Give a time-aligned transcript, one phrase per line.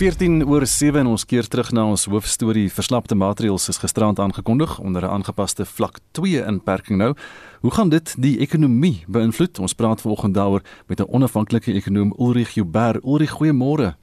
[0.00, 2.70] 14 oor 7 en ons keer terug na ons hoofstorie.
[2.72, 7.14] Verslapte maatreëls is gisterand aangekondig onder 'n aangepaste vlak 2 inperking nou.
[7.60, 9.58] Hoe gaan dit die ekonomie beïnvloed?
[9.58, 13.04] Ons praat vanoggend daaroor met 'n onafhanklike ekonom Ulrich Joubert.
[13.04, 13.94] Ulrich, goeiemôre.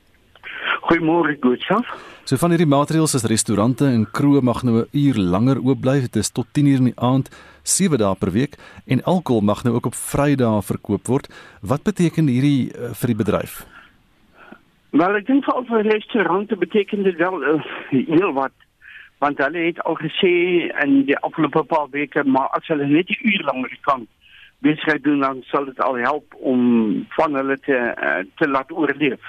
[0.81, 1.87] Goeiemôre, goedself.
[2.23, 5.99] So van hierdie maatreëls is restaurante en kroë mag nou 'n uur langer oop bly.
[5.99, 7.29] Dit is tot 10:00 in die aand,
[7.63, 8.55] 7 dae per week
[8.85, 11.33] en alkohol mag nou ook op Vrydae verkoop word.
[11.61, 13.65] Wat beteken hierdie uh, vir die bedryf?
[14.89, 18.53] Wel, ek dink vir al restaurante beteken dit wel uh, heel wat.
[19.19, 20.31] Want hulle het al gesê
[20.83, 24.07] in die afgelope paar weke, maar as hulle net 'n uur langer kan
[24.59, 29.19] besigheid doen, dan sal dit al help om van hulle te uh, te laat oorleef.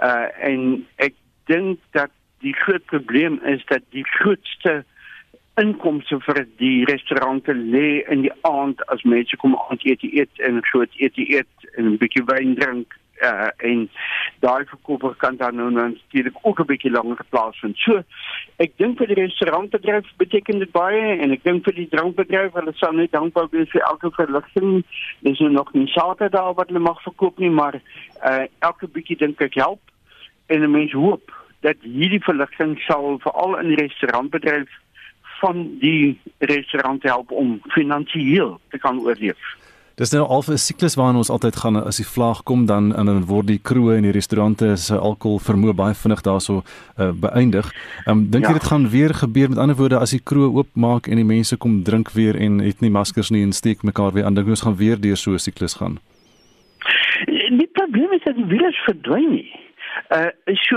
[0.00, 4.84] Uh en ek dink dat die groot probleem is dat die grootste
[5.54, 10.64] inkomste vir die restaurante lê in die aand as mense kom aand eet, eet en
[10.64, 13.88] groot eet, eet en 'n bietjie wyn drink uh, en
[14.40, 17.76] daai verkoper kan dan nou natuurlik ook 'n bietjie langer geplaas vind.
[17.78, 18.02] So
[18.56, 22.72] ek dink vir die restaurantbedryf beteken dit baie en ek dink vir die drankbedryf hulle
[22.74, 24.84] sal net dankbaar wees vir elke verligting.
[25.20, 27.80] Dis nou nog nie sake daar wat hulle mag verkoop nie, maar
[28.24, 29.80] uh, elke bietjie dink ek help
[30.46, 34.68] en 'n mens hoop dat hierdie verligting sal veral in die restaurantbedryf
[35.40, 39.38] van die restaurante help om finansiëel te kan oorleef.
[39.96, 43.06] Dis nou al 'n siklus waarna ons altyd gaan as die vlaag kom dan en
[43.06, 47.72] dan word die kroë en die restaurante se alkohol vermoë baie vinnig daarso uh, beëindig.
[48.04, 48.58] Ehm um, dink jy ja.
[48.58, 51.82] dit gaan weer gebeur met ander woorde as die kroë oopmaak en die mense kom
[51.82, 54.76] drink weer en het nie maskers nie en steek mekaar weer aan dink ons gaan
[54.76, 55.98] weer deur so 'n siklus gaan.
[57.60, 59.50] Die probleem is dat die virus verdwyn nie.
[60.12, 60.28] Uh
[60.68, 60.76] so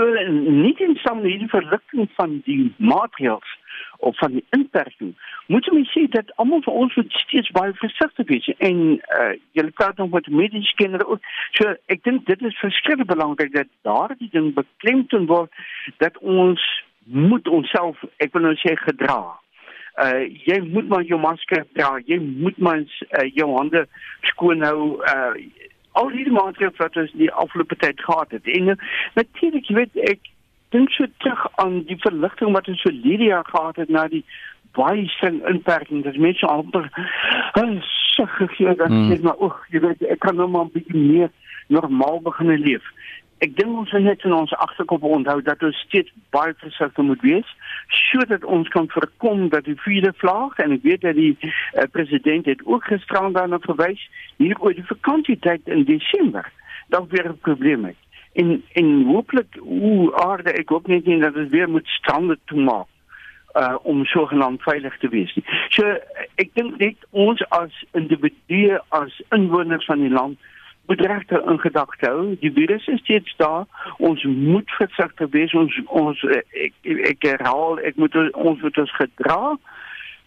[0.64, 3.59] nie in saam met die verligting van die maatreëls
[4.00, 5.14] of van die inperking
[5.50, 8.78] moet jy sê dat almal van ons moet steeds baie versigtig wees en
[9.18, 11.32] uh, jy praat nog met mediese kinders ook.
[11.58, 15.50] So ek dink dit is verskriklik belangrik dat daardie ding beklemtoon word
[16.04, 16.62] dat ons
[17.04, 19.20] moet onsself ek wil nou sê gedra.
[19.98, 23.86] Uh jy moet maar jou masker dra jy moet maar uh, jou hande
[24.32, 25.32] skoon hou uh
[25.98, 28.46] al die maatreëls wat ons die afgelope tyd gehad het.
[28.46, 28.82] En uh,
[29.18, 30.30] natuurlik weet ek
[30.70, 34.24] dink so terug aan die verligting wat ons vir Lydia gehad het na die
[34.78, 36.90] baie streng inperking dat mense amper
[38.20, 39.10] sug gegee dat mm.
[39.10, 41.30] sê maar oek jy weet ek kan nou maar 'n bietjie meer
[41.68, 42.84] normaal begin leef.
[43.40, 47.22] Ek dink ons moet net in ons agterkop onthou dat ons steeds baie versigtig moet
[47.24, 47.54] wees
[47.88, 52.46] sodat ons kan voorkom dat die vierde vlaag en ek weet dat die uh, president
[52.46, 54.02] het ook gisterand daarna verwys
[54.36, 56.52] hier oor die vakansietyd in Desember
[56.88, 57.96] dan weer 'n probleem het
[58.32, 62.62] en en hooplik hoe aarde ek hoop net nie dat dit weer moet stande toe
[62.62, 62.88] maak
[63.58, 65.44] uh om sogenaamd veilig te wees nie.
[65.74, 65.86] So
[66.34, 70.38] ek dink net ons as individue as inwoners van die land
[70.90, 72.36] moet regte in gedagte hou.
[72.40, 73.66] Die virus is steeds daar.
[73.98, 75.54] Ons moet versigtig wees.
[75.54, 76.74] Ons ons ek
[77.12, 79.42] ek herhaal ek moet ons moet ons gedra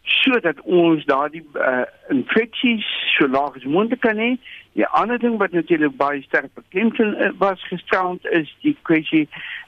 [0.03, 4.33] sodat ons daardie uh, infeksies so laag as moontlik kan hê.
[4.73, 9.27] Die ander ding wat natuurlik baie sterk beklemtoon uh, was gisterand is die kwessie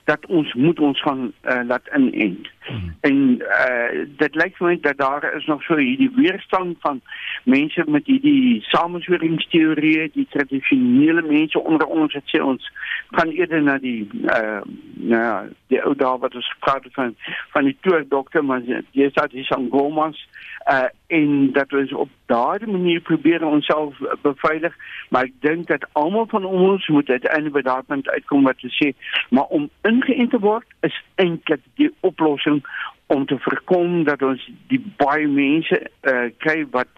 [0.09, 2.49] dat ons moet ons gaan uh, laat inent.
[2.65, 2.95] Hmm.
[3.01, 7.01] En uh, dit lyk vir my dat daar is nog so hierdie weerstand van
[7.43, 12.69] mense met hierdie samesweringsteorieë, die tradisionele mense onder ons het sê ons
[13.13, 14.61] gaan eerder na die uh,
[14.95, 15.37] nou ja,
[15.73, 17.15] die ou daar wat ons gepraat het van
[17.53, 20.17] van die toe dokter maar jy sê dis aan Gomas
[20.65, 24.73] uh en dat ons op daardie manier probeer onsself beveilig
[25.09, 28.91] maar ek dink dat almal van ons moet uiteindelik punt uitkom wat te sê
[29.29, 32.63] maar om ingeënt te word is eintlik die oplossing
[33.07, 36.89] om te voorkom dat ons die baie mense uh kry wat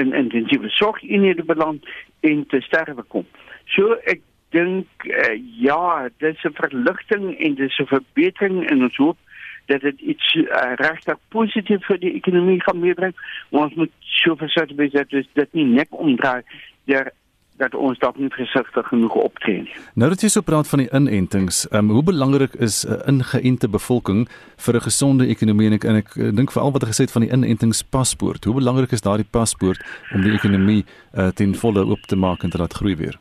[0.00, 1.86] in intensiewe sorgeenhede beland
[2.20, 3.26] en te sterwe kom.
[3.74, 4.22] So ek
[4.54, 9.18] dink uh, ja dis 'n verligting en dis 'n verbetering en ons hoop
[9.70, 13.14] dat dit iets uh, regtig positief vir die ekonomie gaan meebring.
[13.50, 16.42] Ons moet so verseker wees dat dit nie net omdraai
[16.90, 17.12] der
[17.60, 19.74] dat ons dalk nie versigtig genoeg optree nie.
[20.00, 23.68] Nou dat jy so praat van die inentings, um, hoe belangrik is 'n uh, ingeënte
[23.68, 27.02] bevolking vir 'n gesonde ekonomie en ek en ek uh, dink veral wat jy gesê
[27.06, 28.44] het van die inentingspaspoort.
[28.44, 29.80] Hoe belangrik is daardie paspoort
[30.14, 33.18] om die ekonomie uh, ten volle oop te maak en te laat groei weer?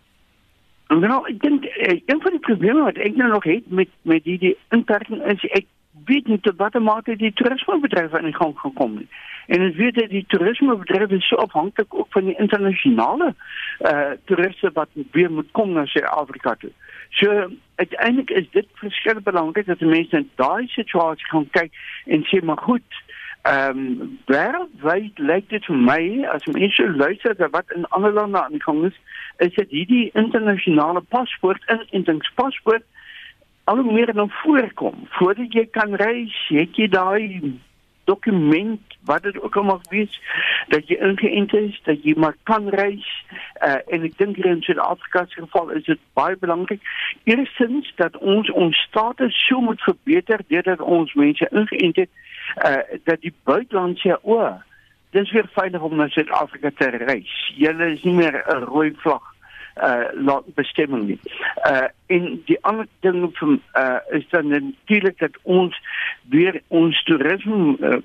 [0.90, 1.66] Nou, ek dink
[2.10, 5.44] een van die probleme wat ek nou nog het met met die die inperking is
[5.52, 5.66] ek
[6.06, 9.08] weet nie tot watter mate die toerismebedryf aan die gang gekom het.
[9.48, 13.34] En ek weet dat die toerismebedryf is so afhanklik ook van die internasionale
[13.80, 16.72] eh uh, toeriste wat weer moet kom na Suid-Afrika toe.
[17.10, 21.74] So uiteindelik is dit verskeie belangrik dat mense in daai situasie gaan kyk
[22.06, 23.02] en sê maar goed,
[23.42, 28.42] ehm um, wêreldwyd lyk dit vir my as mense luister na wat in ander lande
[28.44, 28.98] aan die gang is,
[29.38, 32.84] is dit hierdie internasionale paspoort intens paspoort
[33.70, 34.96] al hoe meer dan voorkom.
[35.10, 37.60] Voordat jy kan reis, het jy daai
[38.10, 40.16] dokument wat dit ook al mag wees
[40.74, 43.06] dat jy ingeënt is, dat jy maar kan reis.
[43.62, 46.82] Uh, en ek dink hier in Suid-Afrika se geval is dit baie belangrik
[47.30, 52.12] eerstens dat ons ons status so moet verbeter deurdat ons mense ingeënt het
[52.66, 54.42] uh, dat die buitelandse o,
[55.14, 57.36] dis weer veilig om na Suid-Afrika te reis.
[57.62, 59.36] Julle is nie meer 'n rooi vlag
[59.78, 61.20] uh bestemming nie.
[61.66, 65.82] Uh en die ander ding van uh is dan natuurlik dat ons
[66.30, 67.98] weer ons toerisme uh,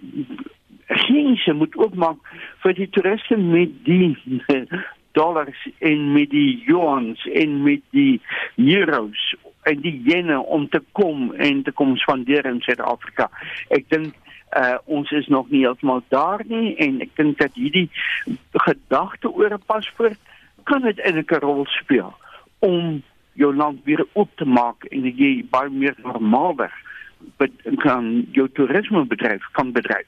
[0.87, 2.19] grense moet oopmaak
[2.63, 4.17] vir die toeriste met die
[5.19, 8.21] dollars en met die yuans en met die
[8.57, 13.31] euros en die yenne om te kom en te kom spandeer in Suid-Afrika.
[13.69, 14.13] Ek dink
[14.59, 17.89] uh ons is nog nie heeltemal daar nie en ek dink dat hierdie
[18.67, 20.21] gedagte oor 'n paspoort
[20.65, 22.15] kan dit eintlik 'n rol speel
[22.59, 23.03] om
[23.33, 26.73] jou land weer op te maak en jy baie meer normaalweg
[27.83, 30.07] kan jou toerisme bedryf kan bedryf.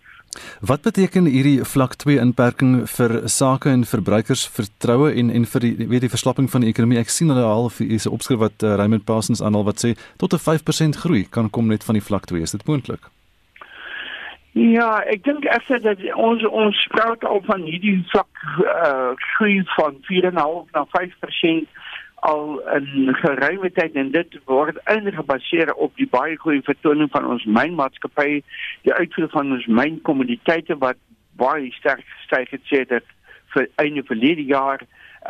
[0.60, 5.88] Wat beteken hierdie vlak 2 inperking vir sake en verbruikers vertroue en en vir die
[5.88, 6.98] weet die verslapping van die ekonomie?
[7.00, 10.34] Ek sien hulle al hier 'n opskrif wat uh, Raymond Parsons aanhaal wat sê tot
[10.34, 12.42] 'n 5% groei kan kom net van die vlak 2.
[12.42, 13.15] Is dit moontlik?
[14.56, 19.98] Ja, ek dink effe dat ons ons praat al van hierdie vlak uh, groei van
[20.08, 21.74] 4,5 na 5%
[22.30, 27.44] al 'n geruime tyd en dit word ingebaseer op die baie goeie vertoning van ons
[27.44, 28.40] mynmaatskappy,
[28.88, 30.96] die uitvoer van ons mynkommoditeite wat
[31.36, 33.04] baie sterk gestyg het sê dat
[33.52, 34.80] vir einde verlede jaar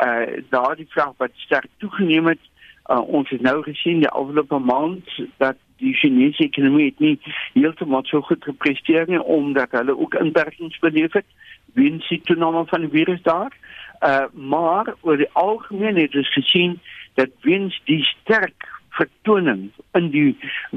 [0.06, 2.44] uh daardie vraag wat sterk toegeneem het.
[2.87, 5.08] Uh, ons het nou gesien die afgelope maand
[5.43, 7.17] dat die Chinese ekonomie het nie
[7.55, 11.26] heeltemal so goed gepresteer nie omdat hulle ook inperkings beleef het
[11.75, 13.52] weens die toename van die virus daar.
[14.00, 16.81] Uh maar oor die algemeen het ons gesien
[17.14, 20.37] dat weens die sterk vertoning in die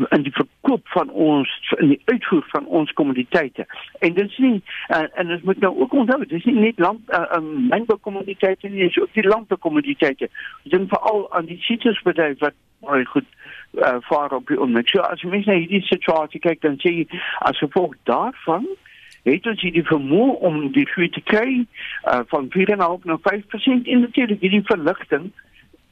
[0.10, 3.66] in die verkoop van ons in die uitvoer van ons kommoditeite.
[4.00, 6.80] En dit is nie uh, en ons moet nou ook onthou, dit is nie net
[6.84, 10.30] land uh, um, mynbekommoditeite nie, dit is ook die landbekommoditeite.
[10.63, 13.28] Ons dink veral aan die sitrusbedryf wat baie goed
[13.77, 14.89] uh, vaar op die oomblik.
[14.89, 18.68] So as jy mens na hierdie situasie kyk, dan sê jy as gevolg daarvan
[19.27, 24.06] het ons hierdie vermoë om die groei te kry uh, van 4,5 na 5% in
[24.06, 25.30] natuurlik hierdie verligting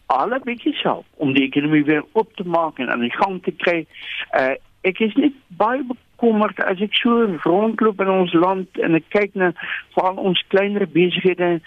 [0.08, 0.40] alle
[0.82, 3.86] help om die ekonomie weer op te maak en die gang te kry.
[4.32, 4.56] Uh,
[4.88, 9.36] ek is nie baie bekommerd as ek so rondloop in ons land en ek kyk
[9.36, 9.52] na
[9.96, 11.58] veral ons kleiner besighede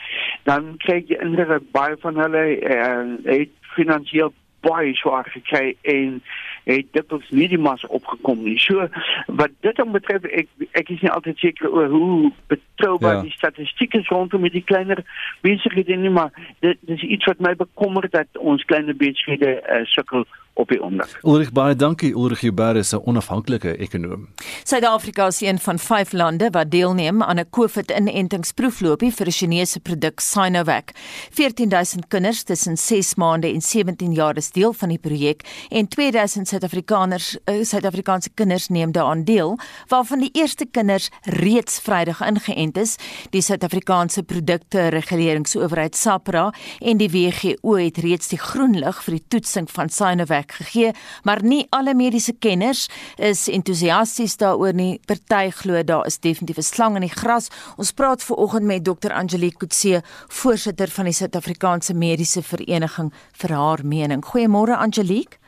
[0.49, 6.23] dan kyk jy indruk baie van hulle uh, het finansiëel baie swaar gekry en
[6.65, 8.59] het dikwels nie die mas opgekom nie.
[8.59, 8.89] So
[9.27, 13.23] wat dit dan betref ek ek is nie altyd seker oor hoe betroubaar ja.
[13.23, 15.05] die statistiek is rondom die kleiner
[15.41, 16.31] besighede nie, maar
[16.61, 20.27] dit, dit is iets wat my bekommer dat ons kleiner besighede uh, sukkel
[20.61, 21.13] op die oomblik.
[21.23, 24.29] Ulrich baie dankie Ulrich Huber is 'n onafhanklike ekonom.
[24.65, 30.21] Suid-Afrika is een van 5 lande wat deelneem aan 'n COVID-inentingsproefloopie vir 'n Chinese produk
[30.21, 30.91] Sinovac.
[31.31, 36.49] 14000 kinders tussen 6 maande en 17 jaar is deel van die projek en 2000
[36.51, 39.57] Suid-Afrikaners uh, Suid-Afrikaanse kinders neem daaraan deel,
[39.89, 42.97] waarvan die eerste kinders reeds Vrydag ingeënt is.
[43.31, 46.49] Die Suid-Afrikaanse Produkte Reguleringsowerheid SAPRA
[46.81, 50.93] en die WHO het reeds die groen lig vir die toetsing van Sinovac gegee,
[51.23, 54.99] maar nie alle mediese kenners is entoesiasties daaroor nie.
[55.07, 57.49] Party glo daar is definitief 'n slang in die gras.
[57.77, 59.13] Ons praat ver oggend met Dr.
[59.13, 64.25] Angelique Kutse, voorsitter van die Suid-Afrikaanse Mediese Vereniging vir haar mening.
[64.25, 65.40] Goeiemôre Angelique.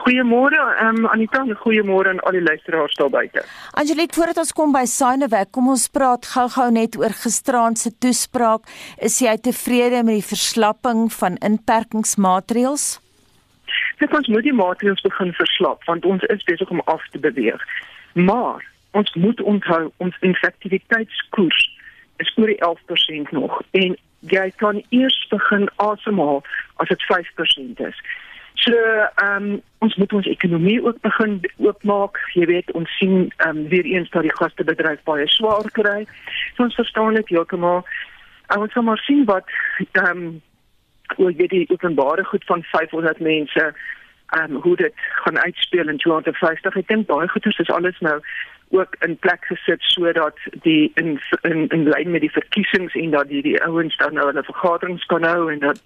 [0.00, 3.44] Goeiemôre, ehm um, Anita, goeiemôre aan al die luisteraars daar buite.
[3.72, 8.64] Angelique, voordat ons kom by Sinewek, kom ons praat gou-gou net oor gisteraand se toespraak.
[8.96, 12.86] Is jy tevrede met die verslapping van inperkingsmaatreëls?
[14.00, 17.60] Dit ons moet die maatreëls begin verslap want ons is besig om af te beweeg.
[18.12, 18.64] Maar
[18.96, 21.60] ons moet onthou ons infektiwiteitskoers
[22.24, 23.96] is oor die 11% nog en
[24.32, 26.42] jy kan eers begin asemhaal
[26.82, 28.02] as dit 5% is.
[28.60, 32.18] So, ehm um, ons moet ons ekonomie ook begin oopmaak.
[32.36, 36.04] Jy weet, ons sien ehm um, weer eens dat die gastebedryf baie swaar kry.
[36.56, 37.84] So ons verstaan dit heeltemal.
[38.58, 39.48] Ons gaan maar sien wat
[39.92, 40.42] ehm um,
[41.16, 43.72] oor die openbare goed van 500 mense
[44.38, 48.20] um hoe dit gaan uitspeel in 2050 ek dink baie goeders is alles nou
[48.70, 53.28] ook in plek gesit sodat die in in in lyn met die verkiesings en dat
[53.28, 55.80] die die ouens dan nou hulle vergaderings kan hou en dat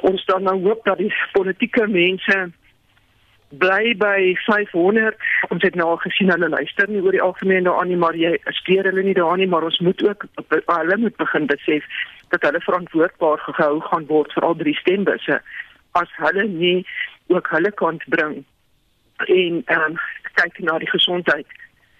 [0.00, 2.38] ons dan nou hoop dat die politieke mense
[3.48, 5.16] bly by 500
[5.48, 8.36] ons het nou al gesien hulle luister nie oor die algemeen daaraan nie maar jy
[8.60, 10.26] steur hulle nie daaraan nie maar ons moet ook
[10.66, 11.90] hulle moet begin besef
[12.28, 15.40] dat hulle verantwoordbaar gehou gaan word vir al drie stembusse
[16.02, 16.78] as hulle nie
[17.26, 18.44] ook hulle kant bring
[19.26, 20.00] en ehm um,
[20.34, 21.46] kyk na die gesondheid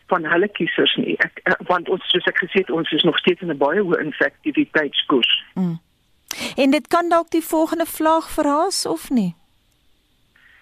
[0.06, 1.16] van hulle kiesers nie.
[1.18, 3.80] Ek uh, want ons soos ek gesê het, ons is nog steeds in 'n baie
[3.80, 5.44] hoë infektiwiteitskoers.
[5.54, 5.78] Mm.
[6.56, 9.34] En dit kan dalk die volgende vlaag verhaas of nie?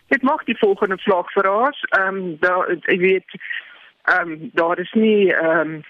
[0.06, 1.84] Dit mag die volgende vlaag verhaas.
[1.88, 3.28] Ehm um, daar ek weet
[4.02, 5.84] ehm um, daar is nie ehm um,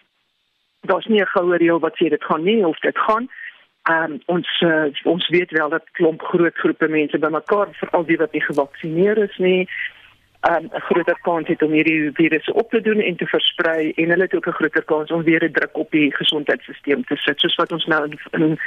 [0.80, 3.28] daar's nie 'n goue reël wat sê dit gaan nie of dit gaan.
[3.82, 8.16] Ehm um, ons uh, ons weet wel dat klomp groot groepe mense bymekaar veral die
[8.16, 9.68] wat nie gevaksinneer is nie
[10.50, 14.08] um, 'n groter kans het om hierdie virus op te doen en te versprei en
[14.08, 17.40] hulle het ook 'n groter kans om weer 'n druk op die gesondheidstelsel te sit
[17.40, 18.58] soos wat ons nou in, in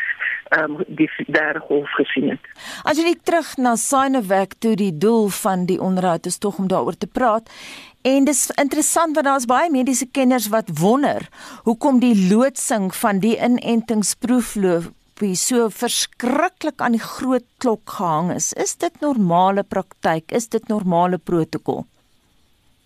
[0.60, 2.39] um, die derde golf gesien het.
[2.84, 6.98] As jy terug na Sinovac toe die doel van die onderhoud is tog om daaroor
[6.98, 7.50] te praat
[8.05, 11.25] En dis interessant want daar's baie mediese kenners wat wonder
[11.63, 18.54] hoekom die loodsing van die inentingsproefloop wie so verskriklik aan die groot klok gehang is.
[18.54, 20.32] Is dit normale praktyk?
[20.32, 21.86] Is dit normale protokol?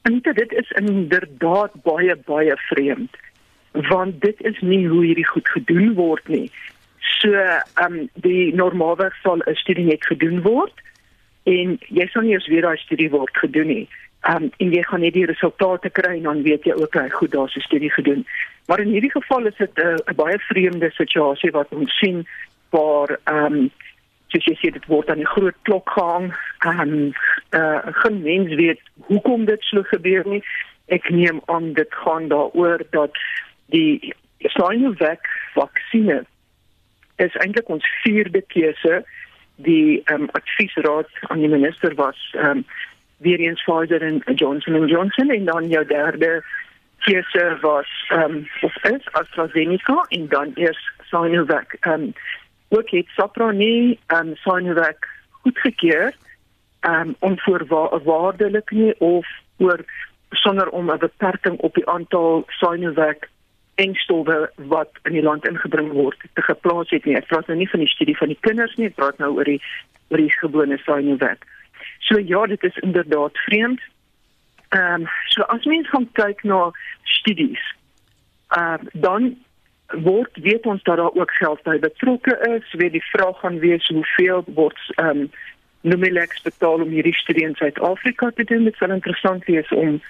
[0.02, 3.18] Anita, dit is inderdaad baie baie vreemd
[3.72, 6.48] want dit is nie hoe hierdie goed gedoen word nie.
[7.20, 10.74] So, ehm um, die normaalweg sal 'n studie net gedoen word
[11.44, 13.88] en jy sal nie eens weet daai studie word gedoen nie.
[14.28, 17.10] Ehm um, en jy gaan net die resultate kry en dan weet jy ook hy
[17.10, 18.26] goed daar's 'n studie gedoen.
[18.70, 22.28] Maar in hierdie geval is dit 'n uh, baie vreemde situasie wat ons sien
[22.70, 23.72] waar ehm um,
[24.28, 26.28] soos jy sê dit word aan die groot klok gehang
[26.60, 26.92] en
[27.50, 30.44] eh uh, geen mens weet hoekom dit so gebeur nie.
[30.86, 33.18] Ek neem aan dit gaan daaroor dat
[33.66, 36.26] die Sinovac vaksinne
[37.16, 39.04] is eintlik ons vierde keuse
[39.56, 42.66] die ehm um, adviesraad aan die minister was ehm um,
[43.18, 46.44] weer eens Pfizer en Johnson & Johnson en dan jou derde
[47.06, 51.74] keuse was ehm um, of is AstraZeneca en dan eers Sinovac.
[51.80, 52.14] Ehm um,
[52.70, 56.14] ook het Sapra nie ehm um, Sinovac goedgekeur
[56.80, 59.28] ehm um, onvoorwaardelik nie of
[59.58, 59.80] oor
[60.30, 63.30] sonder om 'n beperking op die aantal Sinovac
[63.76, 67.16] engstowwe wat in die land ingebring word te geplaas het nie.
[67.16, 69.44] Ek praat nou nie van die studie van die kinders nie, ek praat nou oor
[69.44, 69.62] die
[70.10, 71.46] oor die gewone Sinovac.
[72.00, 73.82] So ja, dit is inderdaad vreemd.
[74.70, 76.72] Ehm um, so as mens gaan kyk na
[77.04, 77.62] studies,
[78.48, 79.38] ehm uh, dan
[80.06, 82.74] word weet ons daar ook geld by betrokke is.
[82.74, 85.32] Weet die vraag gaan wees hoeveel word ehm um,
[85.82, 88.64] Numilex betaal om hierdie studie in Suid-Afrika te doen.
[88.64, 90.02] Dit sal interessant wees om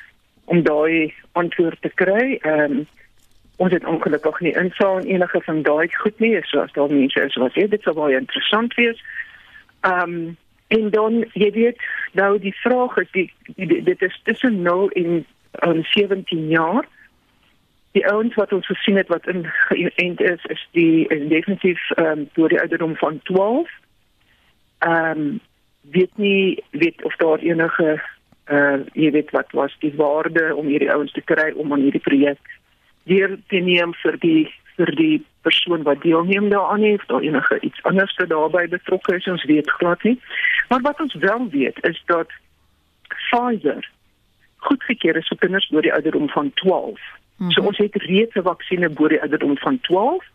[0.45, 2.39] om daai antwoord te kry.
[2.41, 2.87] Ehm um,
[3.59, 7.35] ons het ongelukkig nie insaal in enige van daai goed nie, soos daar mense is
[7.35, 9.01] wat sê dit sou baie interessant wees.
[9.81, 10.37] Ehm um,
[10.69, 11.81] En dan jy weet
[12.13, 15.25] nou die vraag is die, die dit is tussen 0 en
[15.65, 16.87] um, 17 jaar.
[17.97, 22.05] Die ouens wat ons gesien het wat in geënt is is die is definitief ehm
[22.19, 23.69] um, deur die ouderdom van 12.
[24.79, 25.39] Ehm um,
[25.81, 28.01] weet nie weet of daar enige
[28.49, 32.05] uh jy weet wat was die waarde om hierdie ouens te kry om aan hierdie
[32.05, 32.57] projek
[33.09, 37.83] deur te neem vir die vir die persoon wat deelneem daaraan het, of enige iets
[37.83, 40.17] anders wat daarbey betrokke is, ons weet glad nie.
[40.69, 42.31] Maar wat ons wel weet is dat
[43.09, 43.87] Pfizer
[44.67, 46.89] goedgekeur is vir kinders oor die ouderdom van 12.
[46.89, 47.51] Mm -hmm.
[47.51, 50.25] So ons het reeds 'n vaksinne oor die ouderdom van 12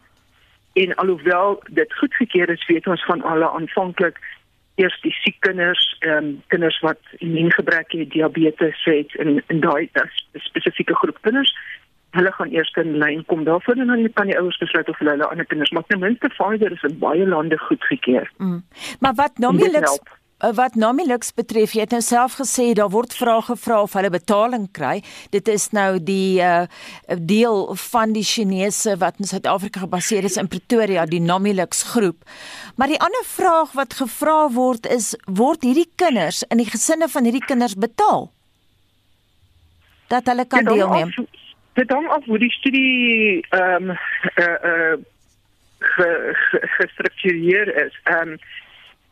[0.72, 4.18] en alhoewel dit goedgekeur is, weet ons van alle aanvanklik
[4.74, 9.90] eers die siek kinders, ehm um, kinders wat immuungebrek het, diabetes het en en daai
[10.32, 11.56] spesifieke groep kinders
[12.14, 15.16] hulle gaan eers in lyn kom daarvoor en dan kan die ouers besluit of hulle
[15.16, 18.30] hulle ander kinders maar ten minste Pfizer is in baie lande goedgekeur.
[18.38, 18.60] Mm.
[19.00, 19.88] Maar wat nomielik
[20.44, 24.10] Eh, wat Nomilux betref, jy het nou self gesê daar word vrae gevra of hulle
[24.10, 24.98] betaling kry.
[25.32, 26.66] Dit is nou die uh
[27.06, 32.26] deel van die Chinese wat in Suid-Afrika gebaseer is in Pretoria, die Nomilux groep.
[32.76, 37.24] Maar die ander vraag wat gevra word is word hierdie kinders in die gesinne van
[37.24, 38.28] hierdie kinders betaal?
[40.12, 41.14] Dat hulle kan deelneem.
[41.74, 43.96] Dit hang af hoe die studie ehm um,
[44.38, 44.96] uh uh
[46.78, 47.98] gestruktureer is.
[48.04, 48.38] Ehm um,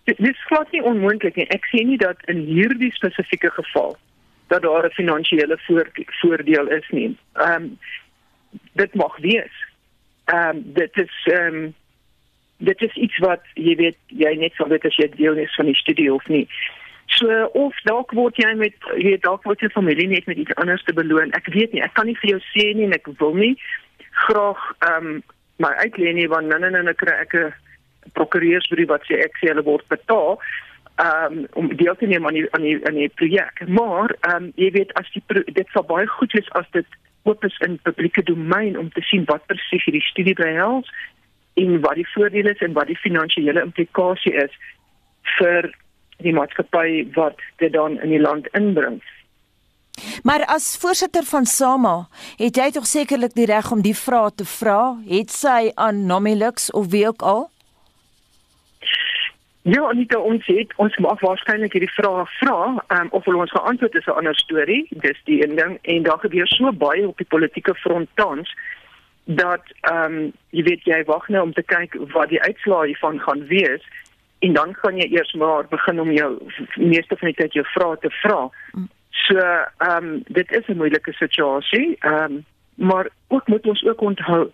[0.04, 1.46] Dit is glad nie onmoontlik nie.
[1.54, 3.94] Ek sê nie dat in hierdie spesifieke geval
[4.50, 5.58] dat daar 'n finansiële
[6.20, 7.16] voordeel is nie.
[7.32, 7.78] Ehm um,
[8.72, 9.54] dit mag wees.
[10.24, 11.74] Ehm um, dit is ehm um,
[12.56, 15.66] dit is iets wat jy weet jy net sou weet as jy deel is van
[15.66, 16.48] die studie of nie.
[17.06, 20.84] So of dalk word jy met jy dalk word jy familie net met iets anders
[20.84, 21.32] te beloon.
[21.32, 21.82] Ek weet nie.
[21.82, 23.54] Ek kan nie vir jou sê nie en ek wil nie
[24.26, 25.22] graag ehm um,
[25.62, 27.52] my uitleen nie want dan dan dan kry ek 'n
[28.18, 30.40] prokureursbrief wat sê ek sê hulle word betaal
[30.96, 33.62] um, om deel te neem aan die aan die aan die projek.
[33.68, 36.86] Maar ehm um, jy weet as die dit sal baie goed wees as dit
[37.22, 40.90] oop is in publieke domein om te sien wat presies hierdie studie behels
[41.54, 44.54] en wat die voordele is en wat die finansiële implikasie is
[45.38, 45.70] vir
[46.22, 49.02] die maatskappy wat dit dan in die land inbring.
[50.22, 52.08] Maar as voorsitter van SAMA,
[52.40, 56.70] het jy tog sekerlik die reg om die vrae te vra, het sy aan Nomilux
[56.70, 57.50] of wie ook al?
[59.62, 62.56] Ja, Anita, ons het ons mag waarskynlik hierdie vrae vra,
[62.96, 64.86] um, of hulle ons geantwoord is 'n ander storie.
[64.90, 68.50] Dis die een ding en daar gebeur so baie op die politieke front tans
[69.24, 73.20] dat ehm um, jy weet jy wag nou om te kyk wat die uitslae hiervan
[73.20, 73.82] gaan wees
[74.42, 76.30] en dan gaan jy eers maar begin om jou
[76.74, 78.48] meeste van die tyd jou vrae te vra.
[79.26, 81.96] So ehm um, dit is 'n moeilike situasie.
[81.98, 82.44] Ehm um,
[82.74, 84.50] maar ook moet ons ook onthou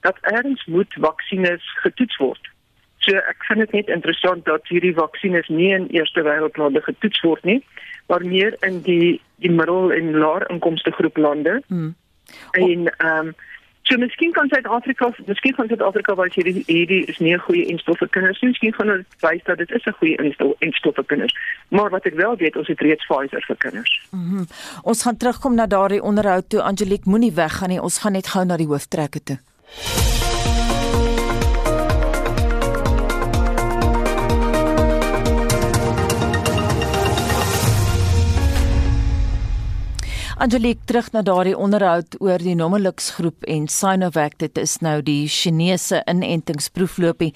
[0.00, 2.50] dat erns moet vaksines getoets word.
[2.98, 7.44] So ek vind dit net interessant dat hierdie vaksines nie in eerste wêreldlande getoets word
[7.44, 7.64] nie,
[8.06, 11.62] maar meer in die die middel en laer inkomste groep lande.
[11.66, 11.94] Hmm.
[12.52, 13.34] En ehm um,
[13.84, 17.98] so miskien kan Suid-Afrika, miskien kan Suid-Afrika wys hierdie hierdie is nie 'n goeie instof
[17.98, 18.50] vir kinders nie.
[18.50, 21.34] Miskien gaan hulle wys dat dit is 'n goeie instof instof vir kinders.
[21.68, 24.00] Maar wat ek wel weet, ons het reeds Pfizer vir kinders.
[24.10, 24.46] Mm -hmm.
[24.82, 27.82] Ons gaan terugkom na daardie onderhoud toe Angelique moenie weggaan nie.
[27.82, 29.38] Ons gaan net gou na die hooftrekke toe.
[40.44, 45.24] Angelique terug na daardie onderhoud oor die Nomelux groep en Sinovac dit is nou die
[45.32, 47.30] Chinese inentingsproeflopie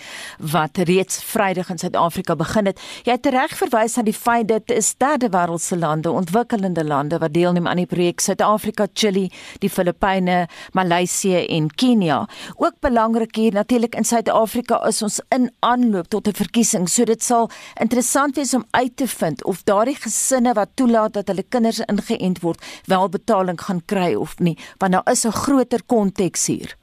[0.52, 2.82] wat reeds Vrydag in Suid-Afrika begin het.
[3.06, 7.32] Jy het reg verwys na die feit dit is derde wêreldse lande, ontwikkelende lande wat
[7.32, 9.30] deelneem aan die projek Suid-Afrika, Chili,
[9.64, 10.42] die Filippyne,
[10.76, 12.18] Maleisië en Kenia.
[12.58, 17.22] Ook belangrik hier natuurlik in Suid-Afrika is ons in aanloop tot 'n verkiesing, so dit
[17.22, 17.48] sal
[17.80, 22.40] interessant wees om uit te vind of daardie gesinne wat toelaat dat hulle kinders ingeënt
[22.44, 26.74] word wel betaling gaan kry of nie, want daar is 'n groter konteks hier.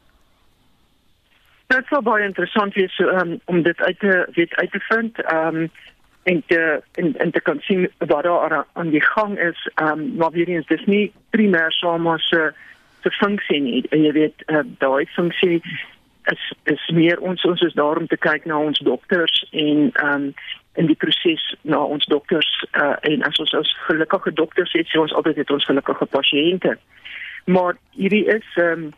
[1.67, 5.21] Dit sou baie interessant wees um, om dit uit te weet uit te vind.
[5.21, 5.71] Ehm um,
[6.25, 9.69] en te en, en te kan sien wat daar aan die gang is.
[9.75, 12.53] Ehm um, maar weer eens dis nie primêr soms se
[13.01, 13.83] se funksie nie.
[13.89, 15.61] En jy weet uh, daai funksie
[16.23, 20.13] is is meer ons ons is daar om te kyk na ons dokters en ehm
[20.13, 20.33] um,
[20.75, 24.99] in die proses na ons dokters uh, en as ons as gelukkige dokters het, sê
[24.99, 26.75] ons altyd het ons gelukkige pasiënte.
[27.45, 28.93] Maar hierdie is ehm um,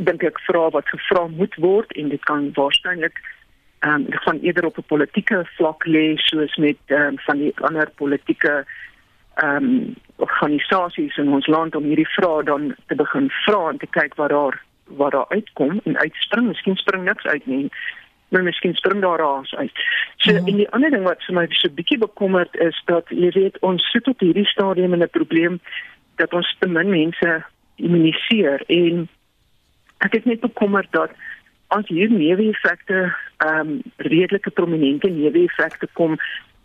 [0.00, 3.18] dink ek vra wat gevra moet word en dit kan waarskynlik
[3.80, 7.52] ehm um, van eerder op 'n politieke vlak lê soos met ehm um, van die
[7.60, 8.64] ander politieke
[9.34, 13.86] ehm um, organisasies in ons land om hierdie vrae dan te begin vra en te
[13.86, 17.70] kyk wat daar wat daar uitkom en uitspring, miskien spring niks uit nie
[18.30, 19.72] maar miskien spring daar raas uit.
[20.16, 20.46] So mm.
[20.46, 23.58] en die ander ding wat vir my so 'n bietjie bekommerd is dat jy weet
[23.60, 25.60] ons sit op hierdie stadium in 'n probleem
[26.16, 27.44] dat ons te min mense
[27.76, 29.08] immuniseer en
[29.98, 31.10] ek is net bekommerd dat
[31.68, 36.18] as hier neeweffekte ehm um, redelike prominente neeweffekte kom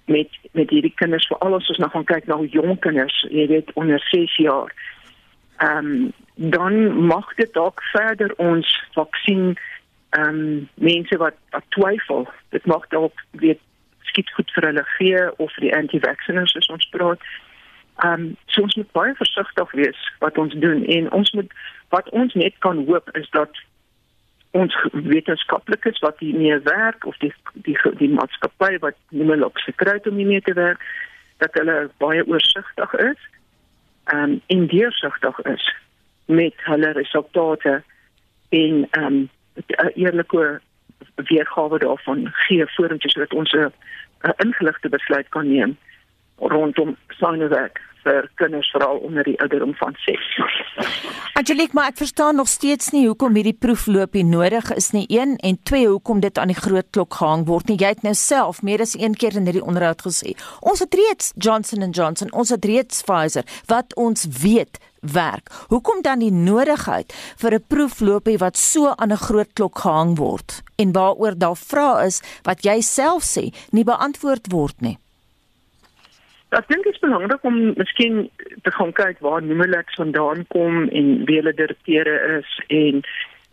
[0.05, 3.47] met met hierdie kinders veral as ons nou gaan kyk na hoe jong kinders jy
[3.47, 4.73] weet onder 6 jaar
[5.57, 9.55] ehm um, dan mag dit dalk verder ons vaksin
[10.15, 13.59] ehm um, mense wat, wat twyfel, dit mag dalk weet
[14.01, 17.23] skiet goed vir hulle gee of vir die anti-vacciners as ons praat.
[18.03, 21.51] Ehm um, so ons moet baie versigtig wees wat ons doen en ons moet
[21.95, 23.63] wat ons net kan hoop is dat
[24.55, 27.33] ons wetenskaplikes wat hiermee werk of die
[27.67, 30.83] die die maatskappy wat Nimmelok se kry om hiermee te werk
[31.43, 33.21] dat hulle baie oorsigtig is
[34.13, 35.65] um, en deursigtig is
[36.25, 37.81] met hulle resultate
[38.49, 39.23] en ehm um,
[39.55, 40.61] 'n eerlike
[41.15, 43.73] weergawe daarvan gee vorentoe sodat ons 'n
[44.37, 45.77] ingeligte besluit kan neem
[46.37, 50.25] rondom Sinovac vir kinders veral onder die ouderdom van 6.
[51.33, 55.05] Angelique, maar ek verstaan nog steeds nie hoekom hierdie proefloopie nodig is nie.
[55.09, 57.79] 1 en 2 hoekom dit aan die groot klok gehang word nie.
[57.81, 60.35] Jy het nou self meer as een keer in hierdie onderhoud gesê.
[60.61, 64.77] Ons het reeds Johnson & Johnson, ons het reeds Pfizer wat ons weet
[65.13, 65.49] werk.
[65.67, 70.63] Hoekom dan die nodigheid vir 'n proefloopie wat so aan 'n groot klok gehang word
[70.77, 74.97] en waaroor daar vrae is wat jy self sê nie beantwoord word nie?
[76.49, 78.29] Ek dink dit is belangrik om miskien
[78.63, 83.01] te gaan kyk waar Numelex vandaan kom en wie hulle direkteure is en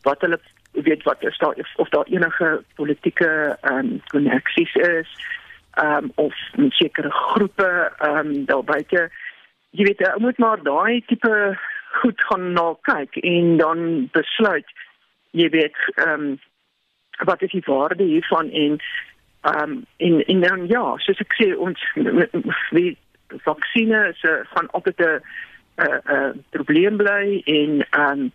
[0.02, 0.38] wat hulle
[0.72, 5.08] weet wat is daar of daar enige politieke ehm um, koneksies is
[5.72, 6.34] ehm um, of
[6.68, 9.10] sekere groepe ehm um, daar buite
[9.72, 11.58] jy weet jy moet maar daai tipe
[12.00, 14.74] goed gaan na kyk en dan besluit
[15.32, 16.40] jy weet ehm um,
[17.28, 18.80] wat is die waarde hiervan en
[19.42, 21.86] ehm um, en en dan ja soos ek sê ons
[22.78, 22.96] die
[23.46, 25.20] vaksines is uh, van altyd 'n
[25.82, 28.32] 'n probleem bly en ehm um,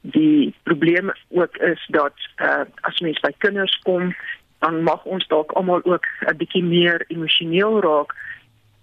[0.00, 4.14] die probleem ook is dat uh, as mens by kinders kom
[4.58, 8.14] dan mag ons dalk almal ook 'n bietjie meer emosioneel raak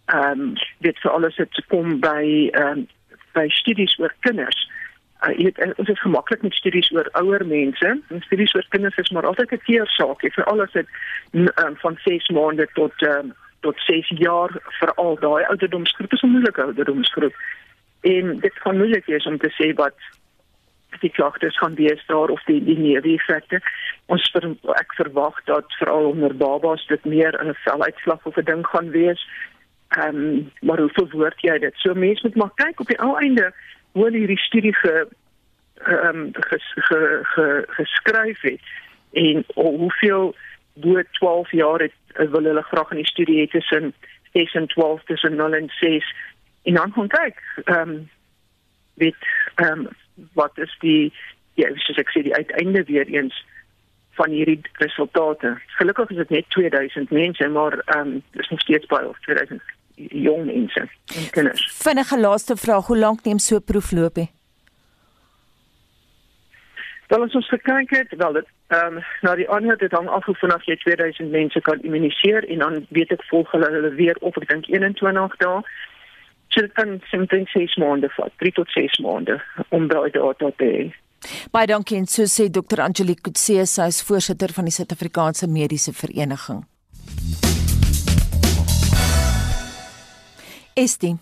[0.05, 2.87] ehm um, dit vir alles het kom by ehm um,
[3.33, 4.59] by studies oor kinders
[5.23, 8.97] uh, jy weet ons is gemaklik met studies oor ouer mense en studies oor kinders
[8.97, 10.87] is maar altyd 'n keersaak vir al as dit
[11.31, 16.63] um, van 6 maande tot um, tot 6 jaar veral daai ouderdomsgroep is 'n moeilike
[16.63, 17.35] ouderdomsgroep
[18.01, 19.95] en dit kan moeilik wees om te sê wat
[20.99, 23.59] die klagtes gaan wees daar of die die neeweffekte.
[24.05, 28.67] Ons ver, ek verwag dat veral onder babas dit meer 'n veluitslag of 'n ding
[28.67, 29.21] gaan wees.
[29.97, 31.75] Ehm um, maar hoe verwoord jy dit?
[31.75, 33.51] So mense moet maar kyk op die ou einde
[33.91, 35.07] hoe hierdie studie ge
[35.83, 38.61] ehm um, ges, ge, ge, geskryf het
[39.11, 40.35] en hoeveel
[40.73, 41.93] bo 12 jaar het
[42.29, 43.93] wil hulle graag in die studie hê tussen
[44.33, 46.15] 6 en 12 tussen 0 en 6
[46.63, 48.09] en dan gaan kyk ehm um,
[48.93, 49.87] weet ehm um,
[50.33, 51.13] wat is die
[51.53, 53.45] ja, soos ek sê die uiteinde weer eens
[54.13, 55.55] van hierdie resultate.
[55.77, 59.61] Gelukkig is dit net 2000 mense, maar ehm um, dis nog steeds baie of 2000
[59.95, 60.87] jong mense.
[61.31, 61.65] Kinders.
[61.83, 64.27] Vinnige laaste vraag, hoe lank neem so 'n proef loop hè?
[67.07, 70.25] Wel ons het gekyk het, wel dit ehm um, nou die aanhou dit hang af
[70.25, 74.17] van of jy 2000 mense kan immuniseer en dan weet ek volg hulle hulle weer
[74.19, 75.61] op ek dink 21 dae
[76.53, 80.69] So dit kan omtrent 6 maande vat, 3 tot 6 maande om daai data te
[80.69, 80.83] hê.
[81.55, 82.83] Baie dankie en so sê Dr.
[82.83, 86.61] Angelique Kutse, sy is voorsitter van die Suid-Afrikaanse Mediese Vereniging.
[90.75, 91.17] Estie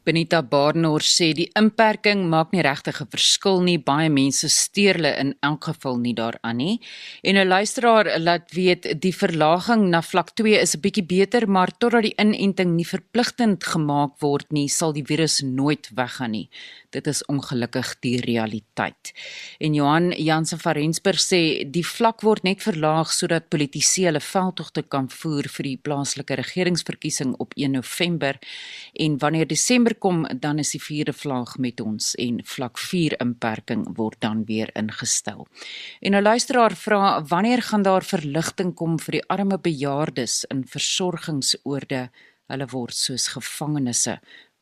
[0.00, 3.76] Benita Barnard sê die inperking maak nie regtig 'n verskil nie.
[3.76, 6.80] Baie mense steur hulle in elk geval nie daaraan nie.
[7.22, 11.70] En 'n luisteraar laat weet die verlaging na vlak 2 is 'n bietjie beter, maar
[11.78, 16.48] totdat die inenting nie verpligtend gemaak word nie, sal die virus nooit weggaan nie.
[16.90, 19.12] Dit is ongelukkig die realiteit.
[19.58, 24.82] En Johan Jansen van Rensburg sê die vlak word net verlaag sodat politici hulle veldtogte
[24.82, 28.40] kan voer vir die plaaslike regeringsverkiesing op 1 November
[29.06, 33.86] en wanneer Desember kom dan is die vierde vlaag met ons en vlak 4 inperking
[33.94, 35.46] word dan weer ingestel.
[36.02, 42.10] En 'n luisteraar vra wanneer gaan daar verligting kom vir die arme bejaardes in versorgingsoorde?
[42.50, 44.08] Hulle word soos gevangenes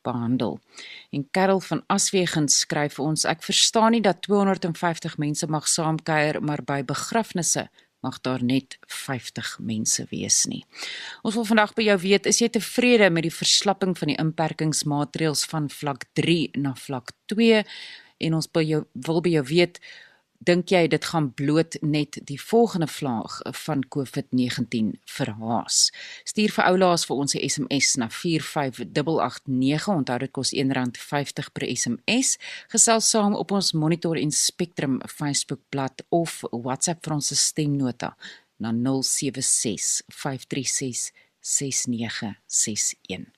[0.02, 0.58] behandel.
[1.11, 6.42] En Karel van Aswegen skryf vir ons: Ek verstaan nie dat 250 mense mag saamkuier,
[6.42, 7.68] maar by begrafnisse
[8.00, 10.64] mag daar net 50 mense wees nie.
[11.22, 15.46] Ons wil vandag by jou weet, is jy tevrede met die verslapping van die inperkingsmaatreëls
[15.50, 17.64] van vlak 3 na vlak 2?
[18.18, 19.80] En ons by jou wil by jou weet,
[20.38, 25.90] dink jy dit gaan bloot net die volgende vlaag van COVID-19 verhaas?
[26.24, 29.88] Stuur vir oulaas vir ons 'n SMS na 45889.
[29.88, 32.38] Onthou dit kos R1.50 per SMS.
[32.68, 38.16] Gesels saam op ons Monitor en Spectrum Facebook bladsy of WhatsApp vir ons stemnota
[38.59, 43.38] na 076 536 6961.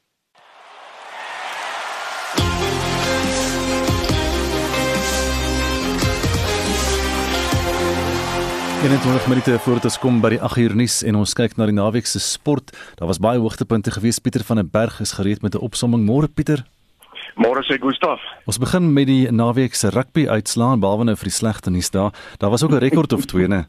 [8.83, 11.75] 21 minute voor dit kom by die 8 uur nuus en ons kyk na die
[11.77, 12.71] naweek se sport.
[12.97, 14.23] Daar was baie hoogtepunte gewees.
[14.25, 16.07] Pieter van der Berg is gereed met 'n opsomming.
[16.09, 16.65] Môre Pieter.
[17.37, 18.21] Môre sê Gustaf.
[18.47, 22.13] Ons begin met die naweek se rugby uitslaan behalwe nou vir die slegte nuus daar.
[22.39, 23.67] Daar was ook 'n rekord of twee, né?